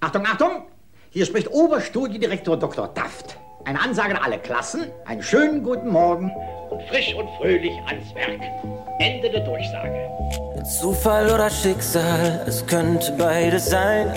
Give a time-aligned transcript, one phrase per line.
[0.00, 0.62] Achtung, Achtung!
[1.10, 2.88] Hier spricht Oberstudiendirektor Dr.
[2.88, 3.38] Daft.
[3.64, 4.90] Eine Ansage an alle Klassen.
[5.06, 6.30] Einen schönen guten Morgen.
[6.68, 8.40] Und frisch und fröhlich ans Werk.
[8.98, 10.10] Ende der Durchsage.
[10.80, 14.12] Zufall oder Schicksal, es könnte beides sein.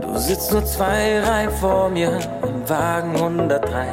[0.00, 3.86] Du sitzt nur zwei Reihen vor mir im Wagen 103.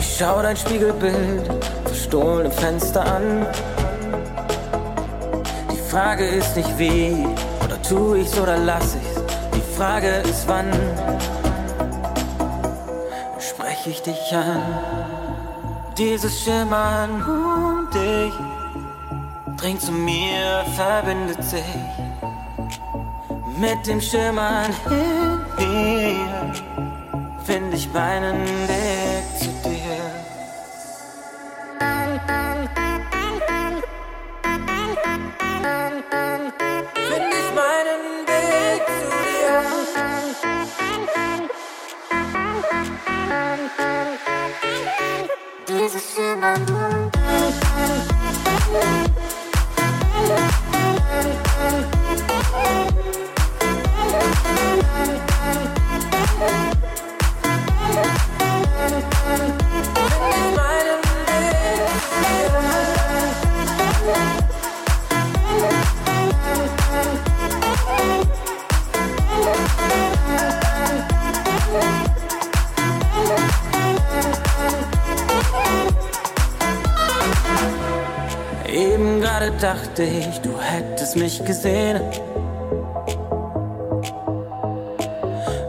[0.00, 1.48] Ich schau dein Spiegelbild
[1.84, 3.46] verstohlen im Fenster an.
[5.92, 7.26] Die Frage ist nicht wie,
[7.62, 9.22] oder tu ich's oder lass ich's.
[9.54, 10.72] Die Frage ist wann
[13.38, 14.62] sprech ich dich an.
[15.98, 18.32] Dieses Schimmern um dich
[19.58, 21.60] dringt zu mir, verbindet sich
[23.58, 26.52] mit dem Schimmern in mir.
[27.44, 29.01] Find ich meinen Weg
[45.68, 46.18] Dieses
[79.42, 82.00] gerade dachte ich, du hättest mich gesehen.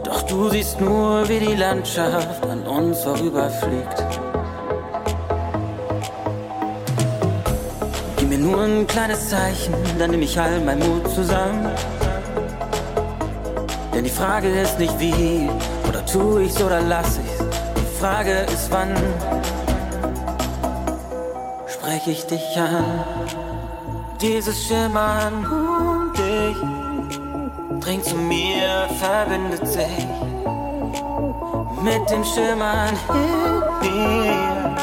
[0.04, 4.04] Doch du siehst nur, wie die Landschaft an uns vorüberfliegt.
[8.16, 11.68] Gib mir nur ein kleines Zeichen, dann nehme ich all mein Mut zusammen.
[13.92, 15.48] Denn die Frage ist nicht wie,
[15.88, 17.44] oder tu ich's oder lass ich's.
[17.76, 18.94] Die Frage ist wann
[21.66, 23.43] sprech ich dich an.
[24.24, 26.56] Dieses Schimmern um dich
[27.84, 30.06] dringt zu mir, verbindet sich
[31.82, 34.76] mit dem Schimmern in mir.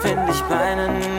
[0.00, 1.15] Find ich meinen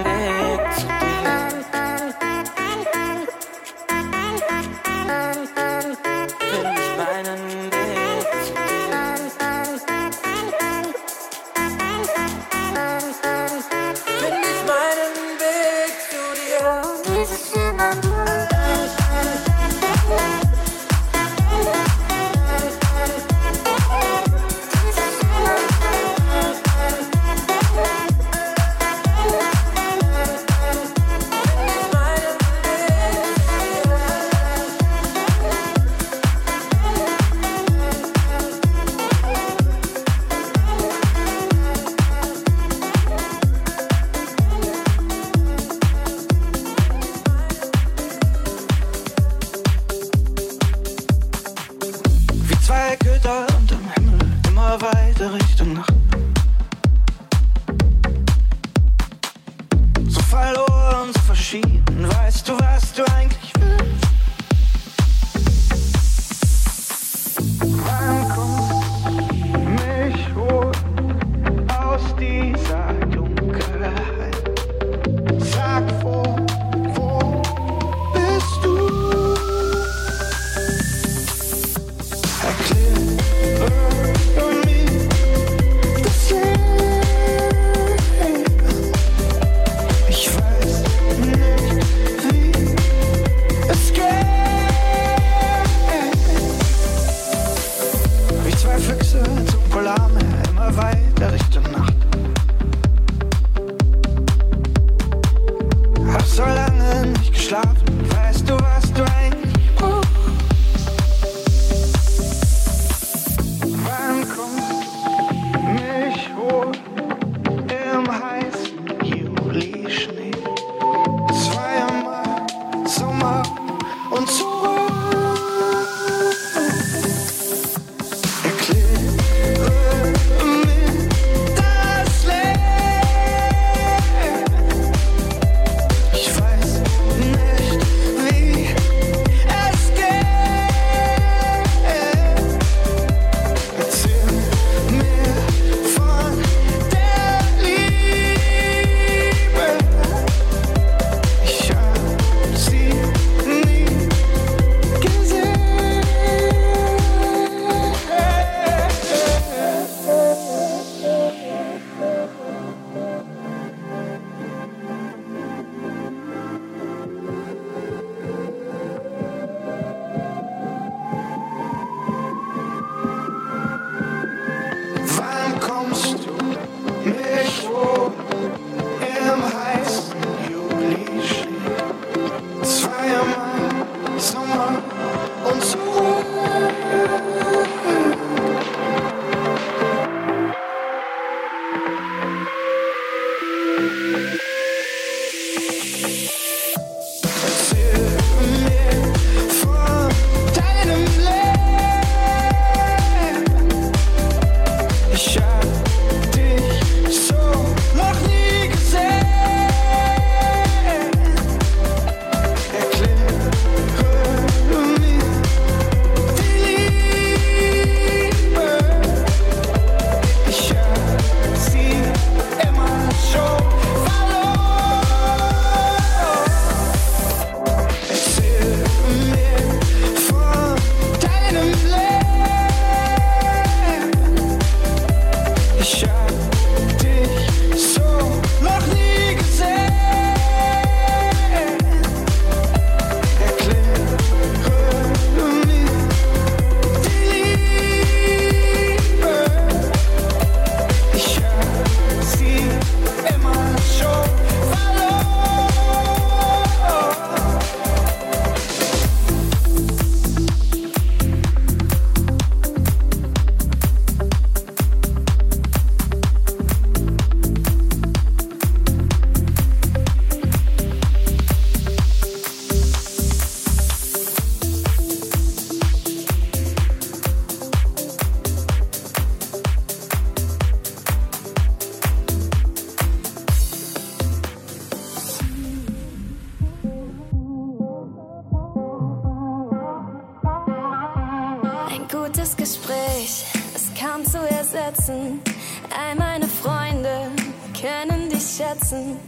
[291.97, 295.41] Ein gutes Gespräch, es kam zu ersetzen.
[295.89, 297.31] All meine Freunde
[297.73, 299.19] können dich schätzen.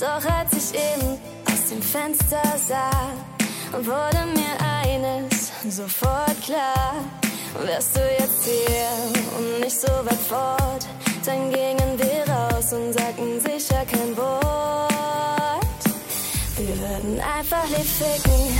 [0.00, 3.10] Doch als ich eben aus dem Fenster sah,
[3.72, 6.94] wurde mir eines sofort klar.
[7.62, 8.88] Wärst du jetzt hier
[9.36, 10.86] und nicht so weit fort,
[11.26, 15.60] dann gingen wir raus und sagten sicher kein Wort.
[16.56, 18.58] Wir würden einfach nicht ficken,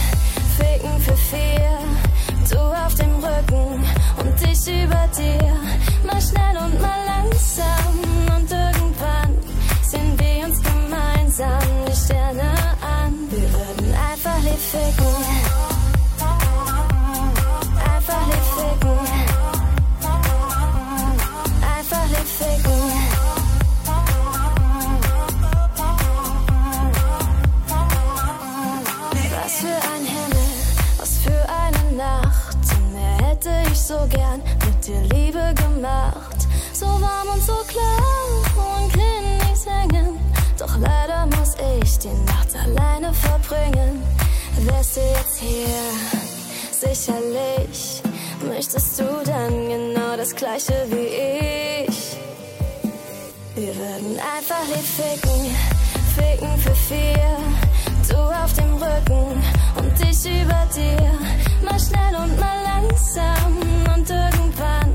[0.58, 2.03] ficken für vier
[2.50, 3.84] du auf dem Rücken
[4.18, 5.56] und ich über dir.
[6.04, 9.38] Mal schnell und mal langsam und irgendwann
[9.82, 13.12] sehen wir uns gemeinsam die Sterne an.
[13.30, 15.43] Wir würden einfach lieb ficken.
[33.86, 36.48] so gern mit dir Liebe gemacht.
[36.72, 38.00] So warm und so klar
[38.56, 40.18] und nichts hängen.
[40.58, 44.02] Doch leider muss ich die Nacht alleine verbringen.
[44.60, 45.66] Wärst du jetzt hier,
[46.70, 48.00] sicherlich
[48.48, 52.16] möchtest du dann genau das gleiche wie ich.
[53.54, 55.54] Wir würden einfach nicht ficken,
[56.16, 57.63] ficken für vier
[58.10, 59.42] du auf dem Rücken
[59.76, 61.10] und ich über dir.
[61.62, 63.56] Mal schnell und mal langsam
[63.94, 64.90] und irgendwann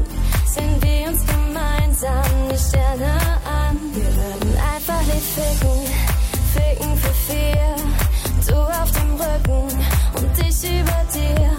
[0.46, 3.14] sehen wir uns gemeinsam die Sterne
[3.46, 3.78] an.
[3.94, 5.80] Wir würden einfach nicht ficken,
[6.54, 7.76] ficken für vier.
[8.48, 9.68] Du auf dem Rücken
[10.18, 11.52] und ich über dir.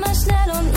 [0.00, 0.75] Mal schnell und mal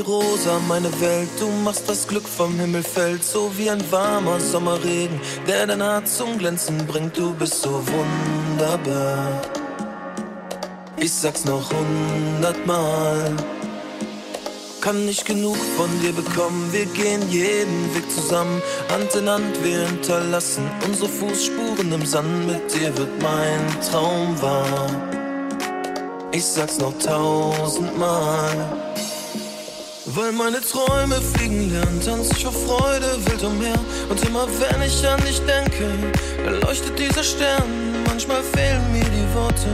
[0.00, 1.28] die Rosa, meine Welt.
[1.38, 6.16] Du machst das Glück vom Himmel fällt, so wie ein warmer Sommerregen, der dein Herz
[6.16, 7.16] zum Glänzen bringt.
[7.16, 9.42] Du bist so wunderbar.
[10.96, 13.36] Ich sag's noch hundertmal.
[14.80, 18.62] Kann nicht genug von dir bekommen, wir gehen jeden Weg zusammen.
[18.90, 22.46] Hand in Hand, wir hinterlassen unsere Fußspuren im Sand.
[22.46, 24.88] Mit dir wird mein Traum wahr.
[26.32, 28.89] Ich sag's noch tausendmal.
[30.14, 33.78] Weil meine Träume fliegen lernen, tanz ich vor Freude wild umher.
[34.08, 35.86] Und immer wenn ich an dich denke,
[36.44, 38.02] erleuchtet dieser Stern.
[38.06, 39.68] Manchmal fehlen mir die Worte,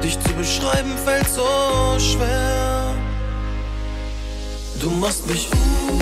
[0.00, 1.42] dich zu beschreiben fällt so
[1.98, 2.94] schwer.
[4.80, 5.98] Du machst mich uh,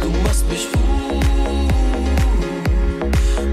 [0.00, 0.66] du machst mich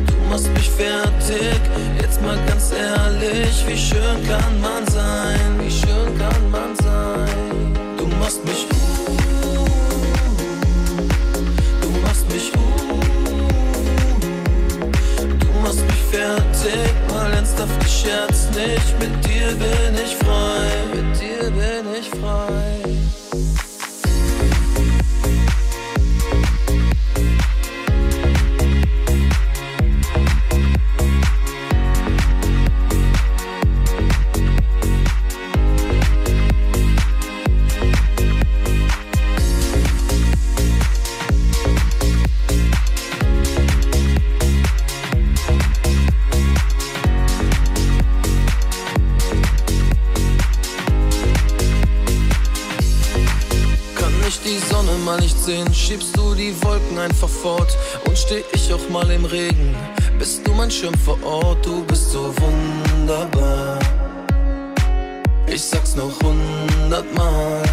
[0.07, 1.59] du machst mich fertig.
[2.01, 6.76] Jetzt mal ganz ehrlich, wie schön kann man sein, wie schön kann man sein.
[8.27, 9.15] Machst mich uh,
[11.81, 12.99] du machst mich uh,
[15.39, 16.93] du machst mich fertig.
[17.09, 18.99] Mal ernsthaft gescherzt, nicht.
[18.99, 21.36] Mit dir bin ich frei, mit dir
[60.77, 63.79] Bist du mein Schirm vor Ort, du bist so wunderbar.
[65.47, 67.63] Ich sag's noch hundertmal.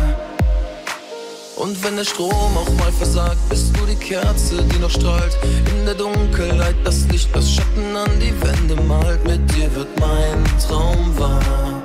[1.56, 5.37] Und wenn der Strom auch mal versagt, bist du die Kerze, die noch strahlt.
[5.76, 9.23] In der Dunkelheit das Licht, das Schatten an die Wände malt.
[9.26, 11.82] Mit dir wird mein Traum wahr.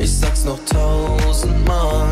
[0.00, 2.08] Ich sag's noch tausendmal.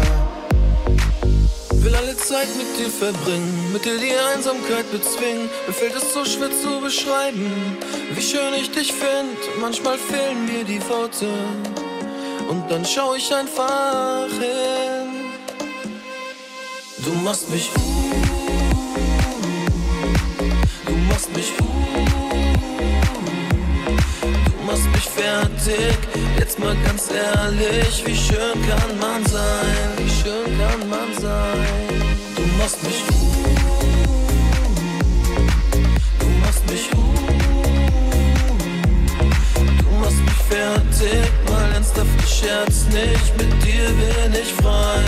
[1.82, 5.50] Will alle Zeit mit dir verbringen, mit dir die Einsamkeit bezwingen.
[5.66, 7.76] Mir fällt es so schwer zu beschreiben,
[8.14, 9.36] wie schön ich dich find.
[9.60, 11.26] Manchmal fehlen mir die Worte
[12.48, 15.22] und dann schau ich einfach hin.
[17.04, 17.80] Du machst mich uh,
[20.86, 21.62] du machst mich uh,
[25.16, 25.99] fertig.
[26.38, 31.66] Jetzt mal ganz ehrlich, wie schön kann man sein, wie schön kann man sein.
[32.37, 33.47] Du machst mich uh,
[36.21, 37.14] du machst mich uh,
[39.83, 41.31] du machst mich fertig.
[41.49, 45.04] Mal ernsthaft gescherzt, nicht mit dir bin ich frei,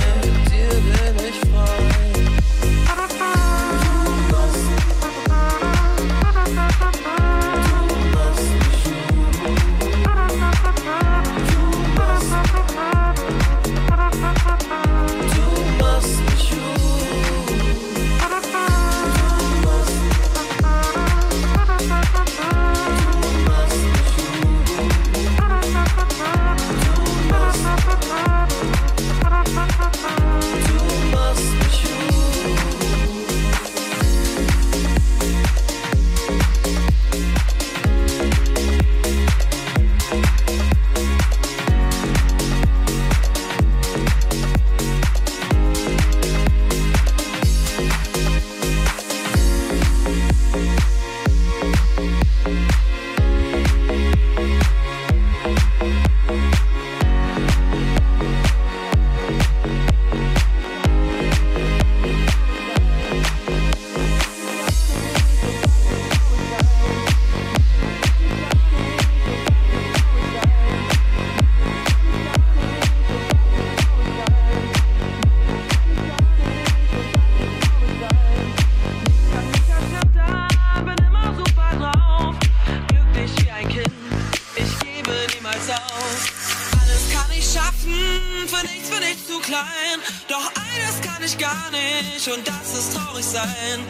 [92.29, 93.81] und das ist traurig sein.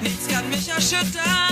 [0.00, 1.49] Nichts kann mich erschüttern,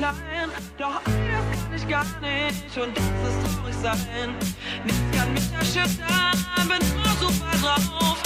[0.00, 4.34] Doch eines kann ich gar nicht und das ist traurig sein.
[4.84, 8.18] Nichts kann mich erschüttern, bin immer super drauf.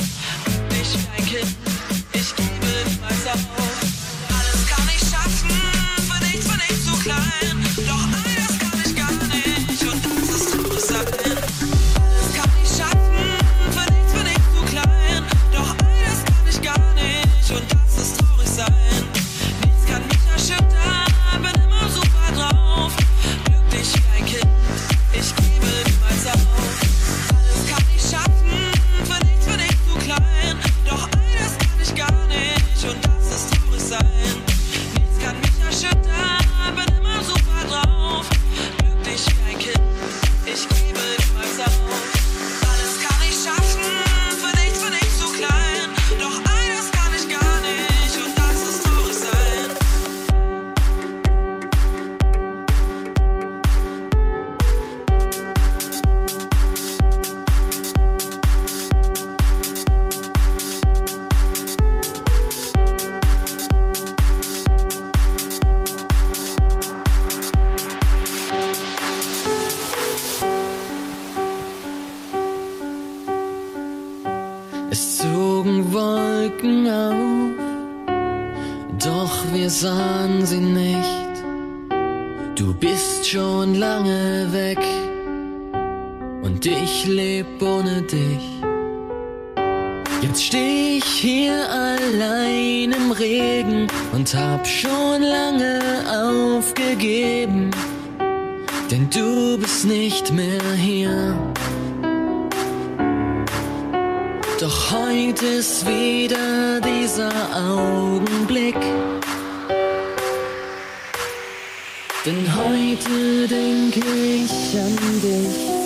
[0.71, 1.57] Nicht wie ein Kind,
[2.15, 3.41] ich gebe niemals auf.
[4.31, 5.51] Alles kann ich schaffen,
[6.09, 7.68] für nichts bin ich zu klein.
[104.91, 108.77] Heute ist wieder dieser Augenblick.
[112.25, 115.79] Denn heute denke ich an dich.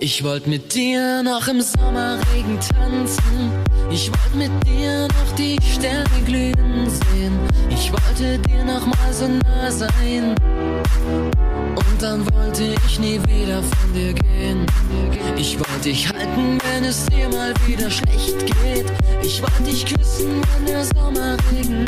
[0.00, 3.50] Ich wollt mit dir noch im Sommerregen tanzen.
[3.90, 7.38] Ich wollt mit dir noch die Sterne glühen sehen.
[7.68, 10.34] Ich wollte dir noch mal so nah sein.
[12.00, 14.64] Dann wollte ich nie wieder von dir gehen.
[15.36, 18.86] Ich wollte dich halten, wenn es dir mal wieder schlecht geht.
[19.22, 21.84] Ich wollte dich küssen, wenn der Sommerregen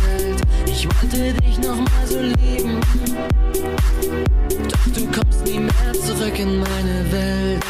[0.00, 0.42] fällt.
[0.66, 2.80] Ich wollte dich noch mal so lieben.
[4.68, 7.64] Doch du kommst nie mehr zurück in meine Welt.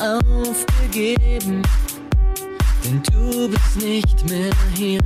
[0.00, 1.62] Aufgegeben,
[2.84, 5.00] denn du bist nicht mehr hier.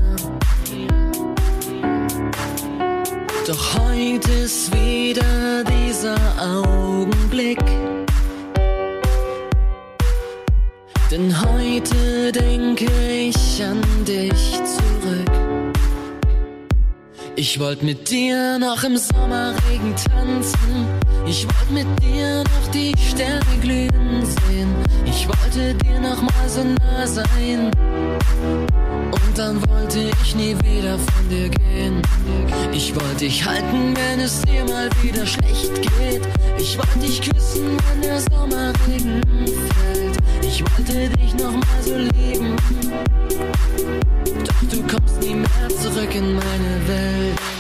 [3.47, 7.63] Doch heute ist wieder dieser Augenblick.
[11.11, 14.84] Denn heute denke ich an dich zurück.
[17.37, 20.87] Ich wollt mit dir noch im Sommerregen tanzen.
[21.27, 24.73] Ich wollt mit dir noch die Sterne glühen sehen.
[25.05, 27.73] Ich wollte dir noch mal so nah sein.
[29.11, 32.01] Und dann wollte ich nie wieder von dir gehen.
[32.73, 36.23] Ich wollte dich halten, wenn es dir mal wieder schlecht geht.
[36.57, 39.94] Ich wollte dich küssen, wenn der Sommerregen fällt.
[40.57, 42.55] Ich wollte dich noch mal so lieben.
[44.45, 47.54] Doch du kommst nie mehr zurück in meine Welt.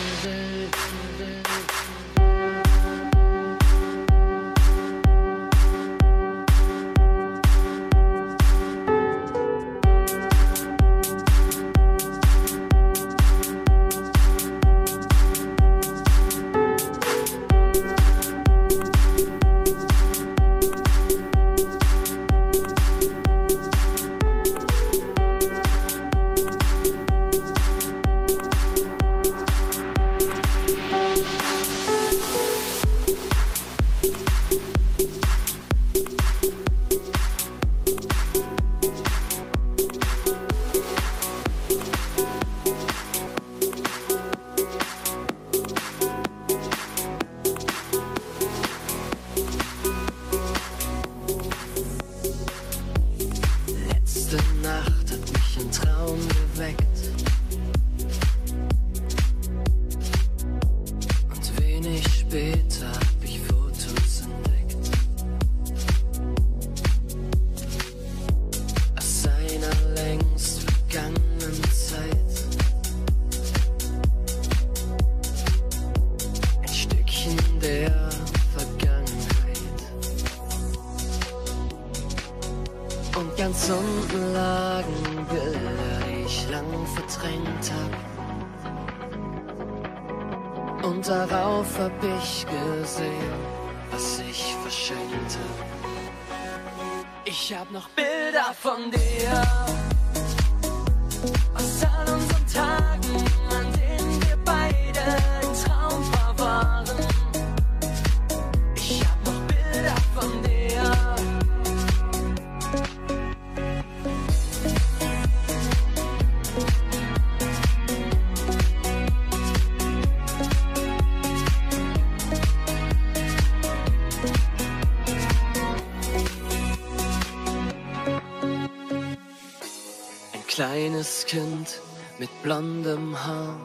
[132.18, 133.56] mit blondem Haar.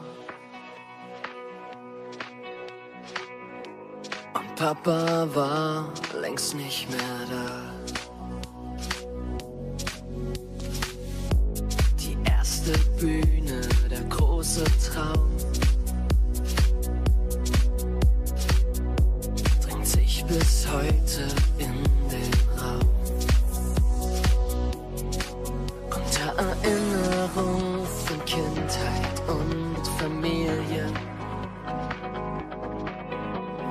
[4.34, 7.19] Und Papa war längst nicht mehr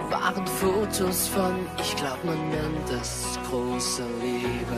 [0.09, 4.77] waren Fotos von, ich glaub, man nennt das große Liebe.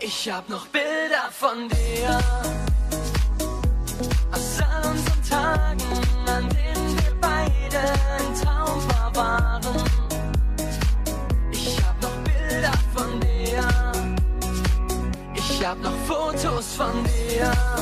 [0.00, 2.18] Ich hab noch Bilder von dir
[4.32, 5.82] aus all unseren Tagen,
[6.26, 7.78] an denen wir beide
[8.18, 9.62] ein Traum waren.
[11.52, 13.64] Ich hab noch Bilder von dir,
[15.34, 17.73] ich hab noch Fotos von dir.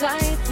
[0.00, 0.49] tight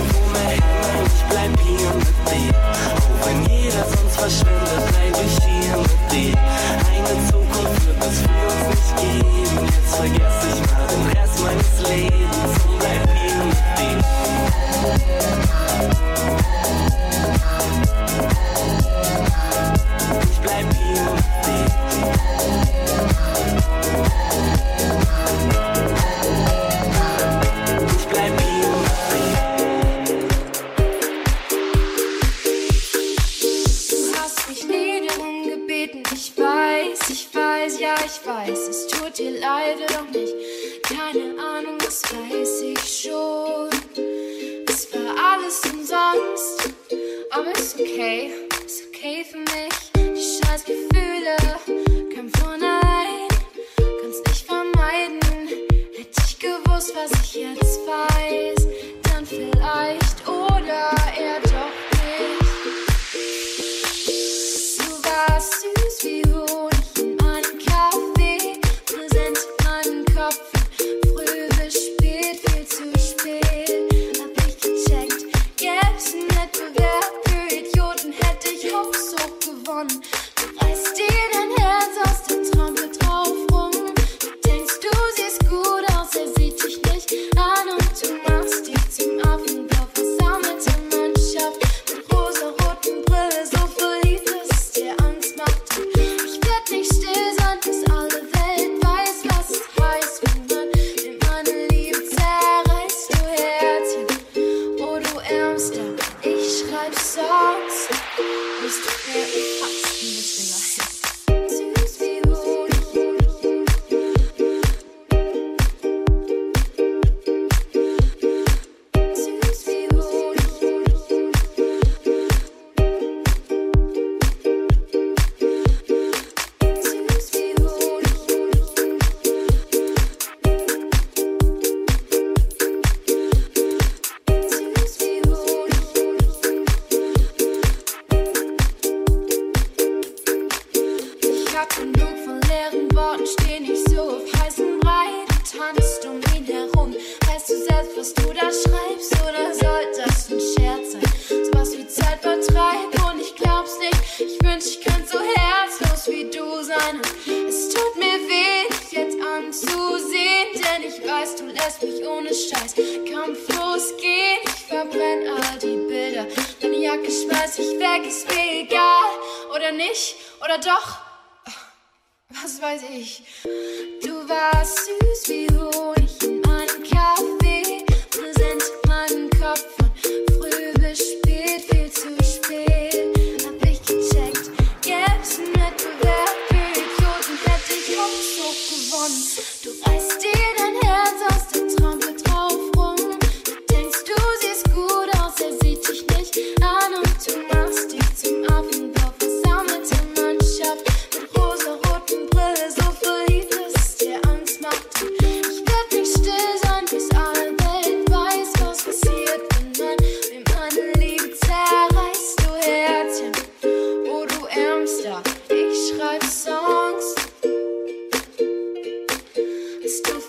[0.00, 0.62] irgendwo hängen,
[1.06, 2.54] ich bleib hier mit dir.
[2.96, 4.89] Auch wenn jeder sonst verschwindet.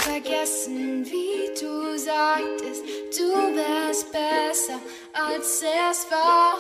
[0.02, 2.84] vergessen, wie du sagtest,
[3.18, 4.80] du wärst besser,
[5.14, 6.58] als es war.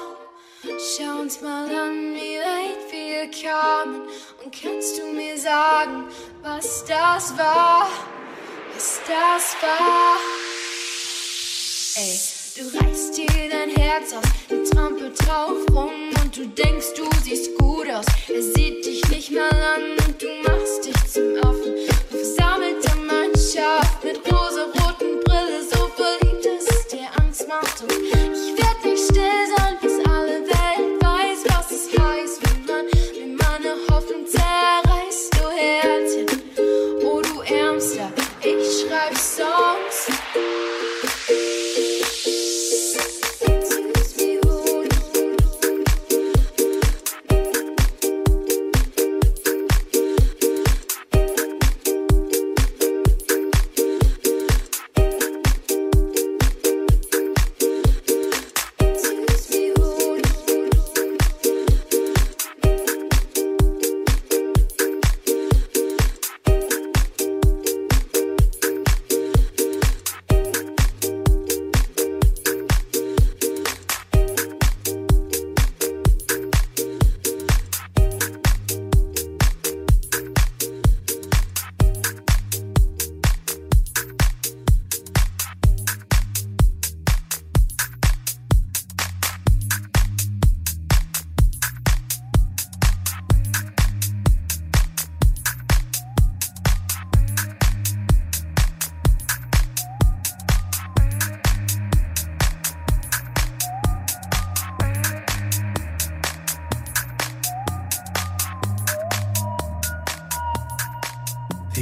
[0.63, 4.01] Schau uns mal an, wie weit wir kamen.
[4.43, 6.05] Und kannst du mir sagen,
[6.43, 7.89] was das war?
[8.73, 10.17] Was das war?
[11.95, 12.19] Ey,
[12.55, 17.57] du reißt dir dein Herz aus, die Trampel drauf rum und du denkst, du siehst
[17.57, 18.05] gut aus.
[18.29, 21.90] Er sieht dich nicht mal an und du machst dich zum Affen.
[23.53, 27.81] Schaf mit rosa-roten Brille, so verliebt, dass es dir Angst macht.
[27.81, 28.20] Und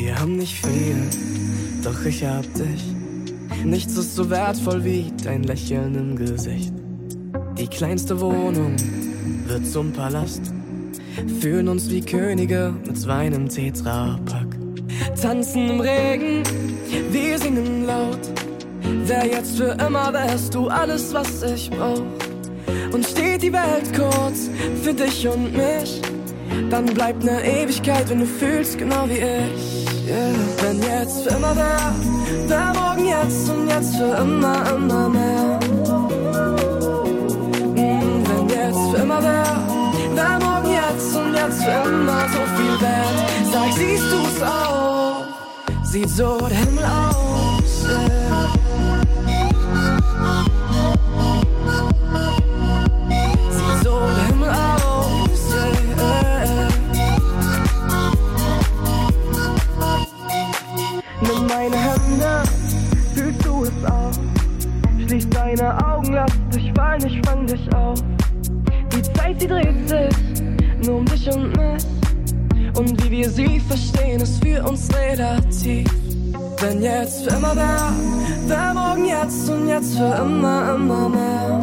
[0.01, 0.95] Wir haben nicht viel,
[1.83, 2.95] doch ich hab dich.
[3.65, 6.71] Nichts ist so wertvoll wie dein Lächeln im Gesicht.
[7.57, 8.77] Die kleinste Wohnung
[9.45, 10.53] wird zum Palast.
[11.41, 14.47] Fühlen uns wie Könige mit Wein im Tetrapack.
[15.21, 16.43] Tanzen im Regen,
[17.11, 18.21] wir singen laut.
[19.03, 22.03] Wer jetzt für immer wärst du alles, was ich brauch.
[22.93, 24.49] Und steht die Welt kurz
[24.81, 26.01] für dich und mich,
[26.69, 29.78] dann bleibt ne Ewigkeit, wenn du fühlst genau wie ich.
[30.09, 30.49] Yeah.
[30.61, 31.93] Wenn jetzt für immer wär,
[32.47, 35.59] wär morgen jetzt und jetzt für immer, immer mehr.
[37.75, 39.45] Mm, wenn jetzt für immer wär,
[40.15, 43.17] wär morgen jetzt und jetzt für immer so viel wert.
[43.51, 45.25] Sag, siehst du's auch?
[45.83, 47.28] Sieht so der Himmel aus.
[66.99, 67.99] Fallen, ich fang dich auf.
[68.93, 70.15] Die Zeit, sie dreht sich,
[70.85, 71.85] nur um dich und mich.
[72.77, 75.87] Und wie wir sie verstehen, ist für uns relativ.
[76.61, 77.93] Wenn jetzt für immer wär,
[78.47, 81.59] wär morgen jetzt und jetzt für immer, immer mehr.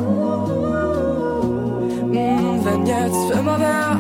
[2.07, 3.99] Mm, wenn jetzt für immer wär,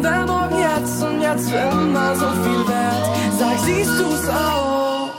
[0.00, 3.16] wär morgen jetzt und jetzt für immer so viel wert.
[3.38, 5.10] Sag, siehst du's auch?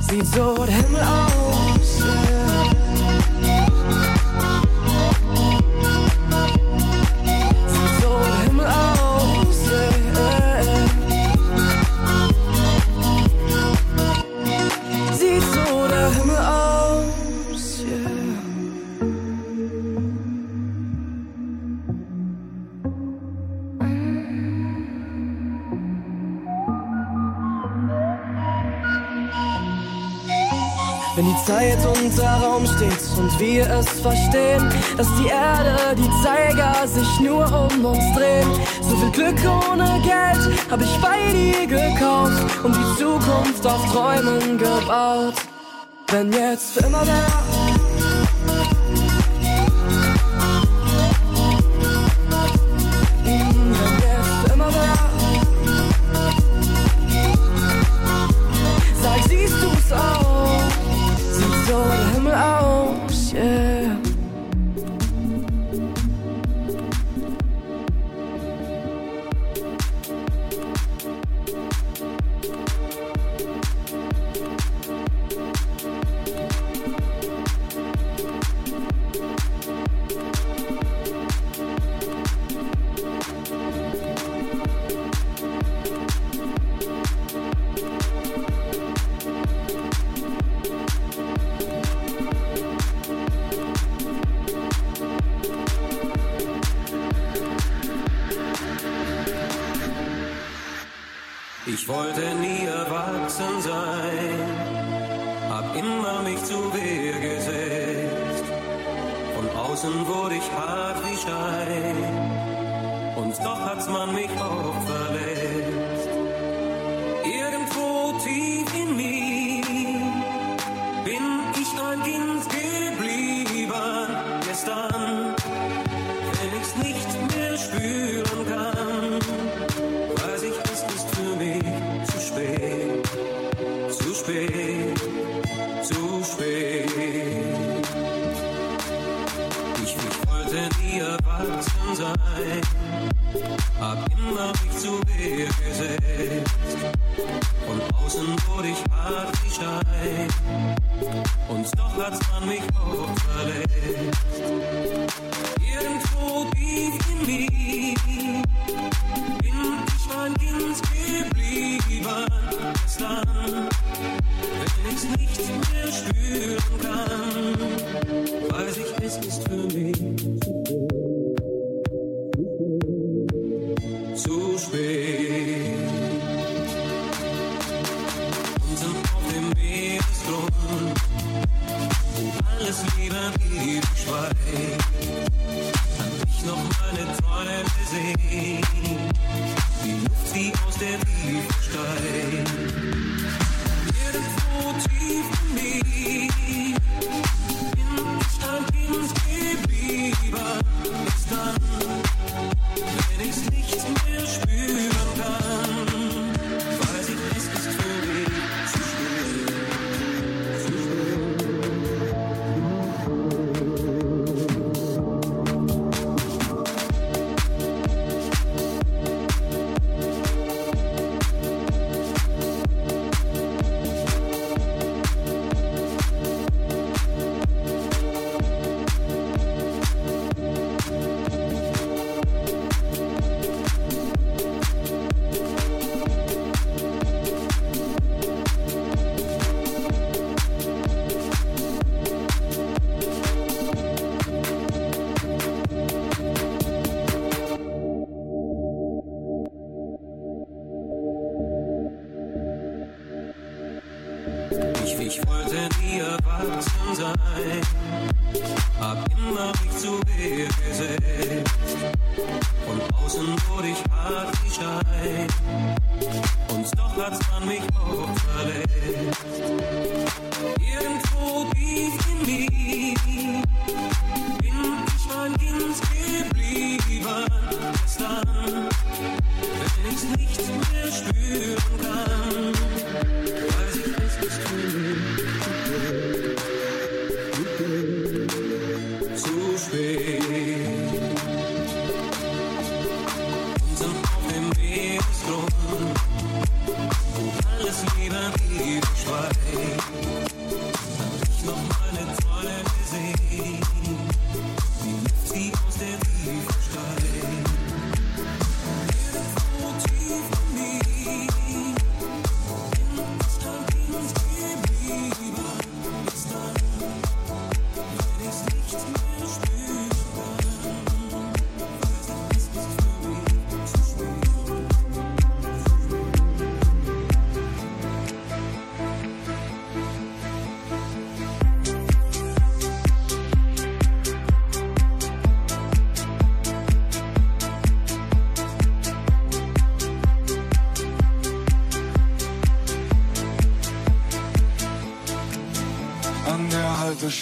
[0.00, 1.45] Sieht so der Himmel aus.
[32.66, 38.48] Steht und wir es verstehen, dass die Erde, die Zeiger sich nur um uns drehen.
[38.82, 39.38] So viel Glück
[39.70, 45.34] ohne Geld hab ich bei dir gekauft und die Zukunft auf Träumen gebaut.
[46.08, 47.55] Wenn jetzt für immer wär,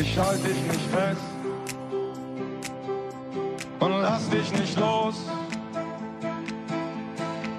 [0.00, 1.20] Ich halte dich nicht fest
[3.80, 5.16] und lass dich nicht los.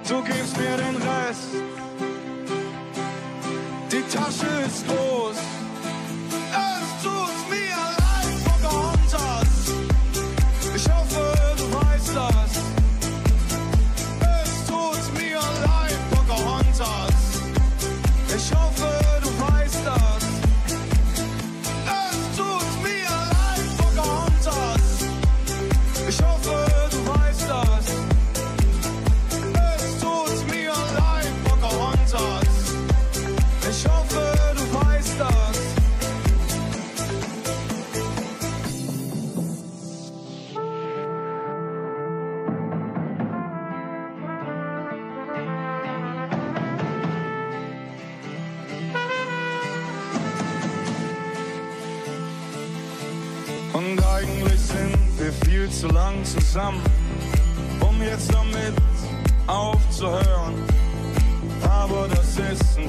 [0.08, 1.50] Du gibst mir den Rest.
[3.92, 5.09] Die Tasche ist groß.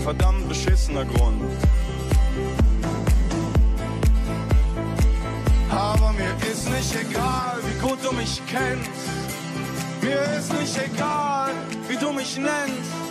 [0.01, 1.41] ein verdammt beschissener Grund.
[5.69, 8.89] Aber mir ist nicht egal, wie gut du mich kennst.
[10.01, 11.51] Mir ist nicht egal,
[11.87, 13.10] wie du mich nennst.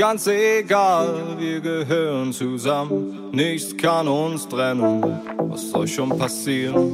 [0.00, 6.90] ganz egal, wir gehören zusammen, nichts kann uns trennen, was soll schon passieren?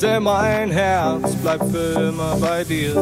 [0.00, 2.94] Denn mein Herz bleibt für immer bei dir.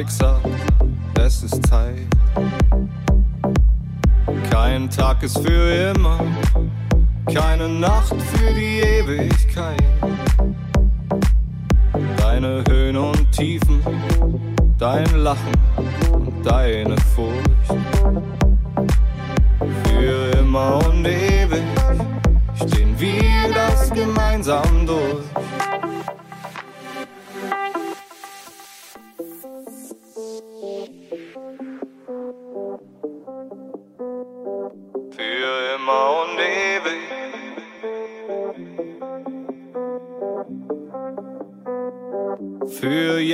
[0.00, 0.40] Blixer,
[1.22, 2.06] es ist Zeit.
[4.50, 6.18] Kein Tag ist für immer,
[7.30, 9.82] keine Nacht für die Ewigkeit.
[12.16, 13.82] Deine Höhen und Tiefen,
[14.78, 15.52] dein Lachen
[16.14, 17.84] und deine Furcht.
[19.84, 21.62] Für immer und ewig
[22.54, 25.49] stehen wir das gemeinsam durch.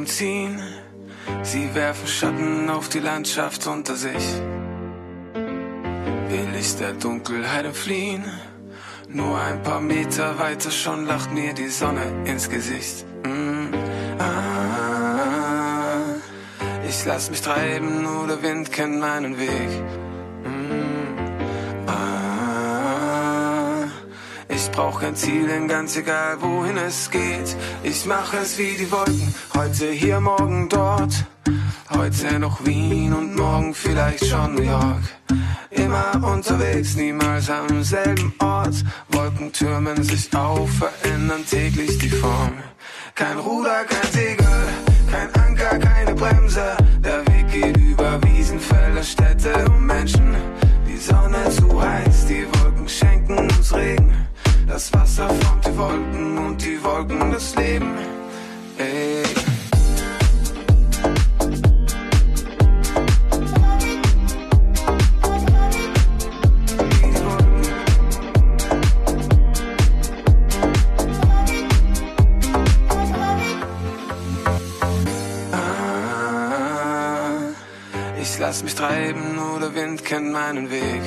[0.00, 0.58] Umziehen.
[1.42, 4.26] Sie werfen Schatten auf die Landschaft unter sich.
[6.32, 8.24] Will ich der Dunkelheit entfliehen?
[9.08, 13.04] Nur ein paar Meter weiter schon lacht mir die Sonne ins Gesicht.
[13.24, 13.74] Mm,
[14.18, 15.98] ah,
[16.88, 19.70] ich lass mich treiben, nur der Wind kennt meinen Weg.
[24.60, 27.56] Ich brauch kein Ziel, denn ganz egal wohin es geht.
[27.82, 31.12] Ich mache es wie die Wolken, heute hier, morgen dort.
[31.90, 35.02] Heute noch Wien und morgen vielleicht schon New York.
[35.70, 38.74] Immer unterwegs, niemals am selben Ort.
[39.08, 42.52] Wolken türmen sich auf, verändern täglich die Form.
[43.14, 44.46] Kein Ruder, kein Segel,
[45.10, 46.76] kein Anker, keine Bremse.
[47.02, 50.36] Der Weg geht über Wiesen, Felder, Städte und Menschen.
[50.86, 54.29] Die Sonne zu heiß, die Wolken schenken uns Regen.
[54.70, 57.98] Das Wasser formt die Wolken und die Wolken das Leben.
[58.78, 59.24] Ey.
[76.32, 77.54] Ah,
[78.20, 81.02] Ich lass mich treiben, nur der Wind kennt meinen Weg.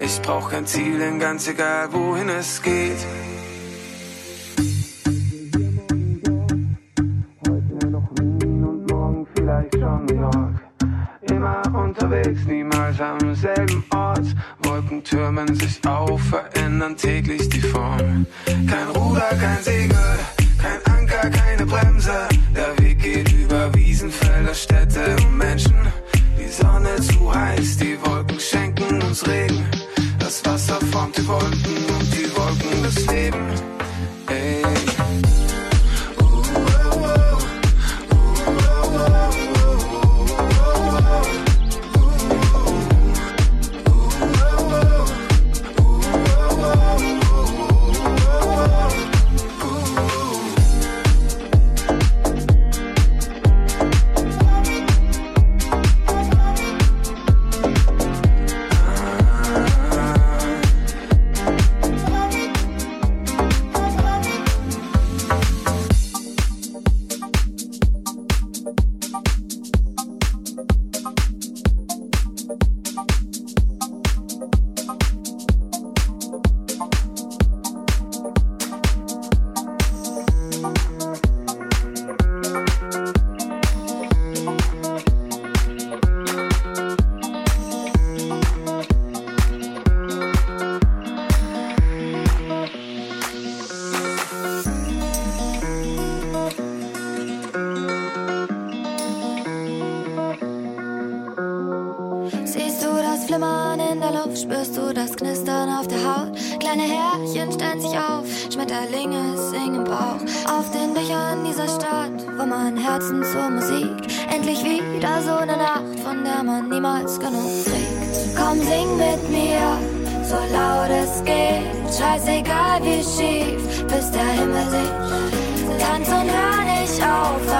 [0.00, 2.98] Ich brauch kein Ziel, denn ganz egal wohin es geht.
[7.46, 10.60] Heute noch Wien und morgen vielleicht schon New York.
[11.22, 14.26] Immer unterwegs, niemals am selben Ort.
[14.62, 18.26] Wolken türmen sich auf, verändern täglich die Form.
[18.46, 19.96] Kein Ruder, kein Segel,
[20.62, 22.28] kein Anker, keine Bremse.
[22.54, 25.74] Der Weg geht über Wiesen, Felder, Städte und Menschen.
[26.38, 29.47] Die Sonne zu heiß, die Wolken schenken uns Regen.
[30.98, 33.46] Formt die Wolken und die Wolken das Leben.
[34.26, 34.87] Ey.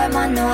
[0.09, 0.51] Auf, weil man nur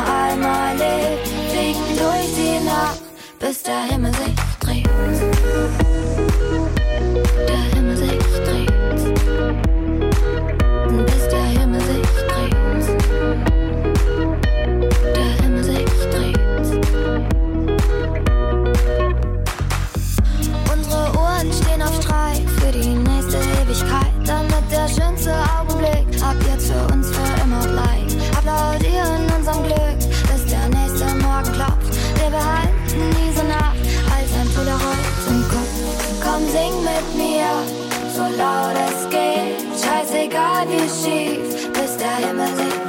[41.03, 42.83] schief, bis der Himmel sieht.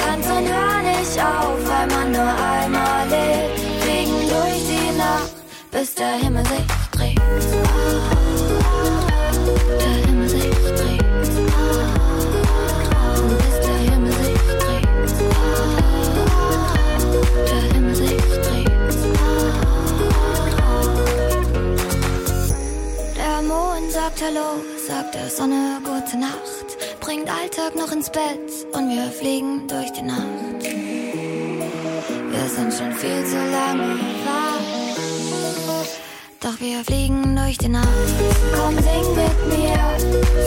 [0.00, 3.58] Tanz und hör nicht auf, weil man nur einmal lebt.
[3.82, 5.34] Fliegen durch die Nacht,
[5.70, 7.20] bis der Himmel sich dreht.
[9.80, 10.40] Der Himmel sich
[10.78, 11.02] dreht.
[13.40, 14.88] Bis der Himmel sich dreht.
[17.48, 18.92] Der Himmel sich dreht.
[23.16, 24.48] Der Mond sagt Hallo,
[24.86, 26.55] sagt der Sonne gute Nacht,
[27.06, 30.64] bringt Alltag noch ins Bett und wir fliegen durch die Nacht.
[32.32, 33.94] Wir sind schon viel zu lange
[34.26, 35.86] wach.
[36.40, 37.86] Doch wir fliegen durch die Nacht.
[38.56, 39.78] Komm, sing mit mir,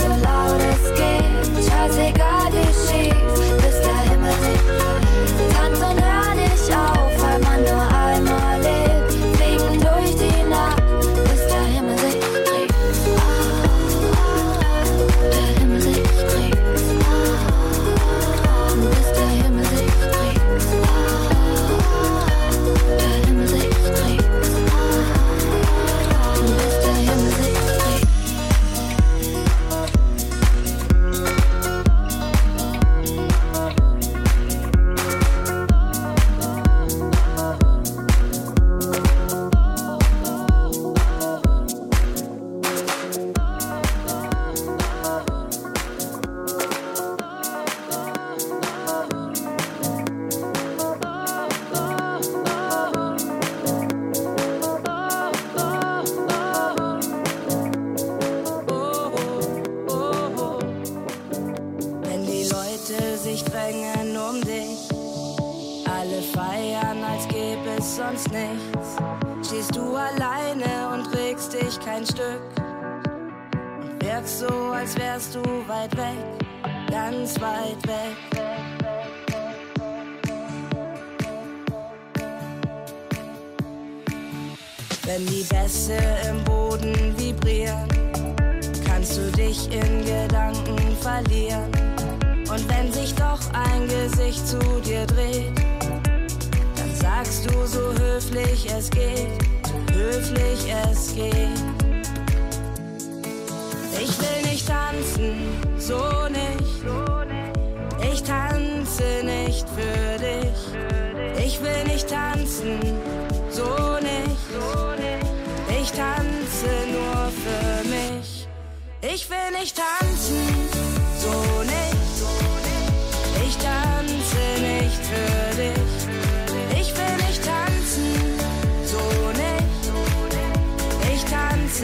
[0.01, 1.65] so laut es geht.
[1.65, 3.15] Scheißegal, wie schief,
[3.61, 4.61] bis der Himmel sich
[5.55, 7.08] Tanz und hör nicht auf.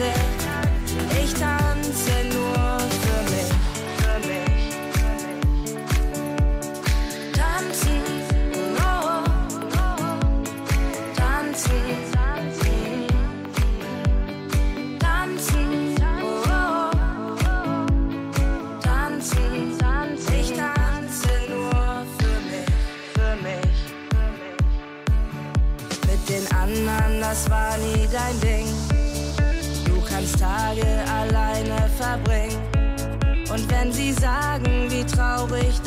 [0.06, 0.45] it.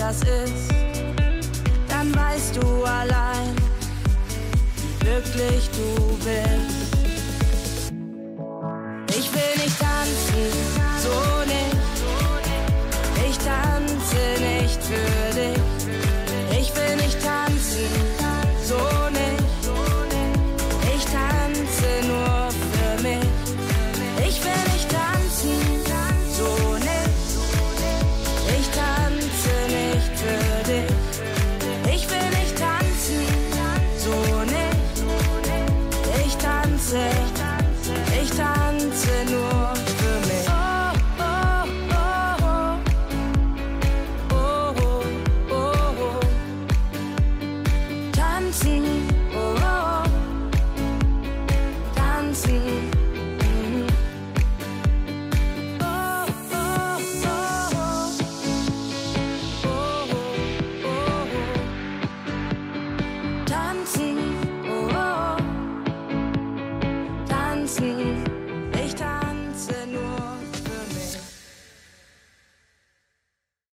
[0.09, 0.73] das ist,
[1.87, 3.55] dann weißt du allein,
[4.77, 6.78] wie glücklich du bist.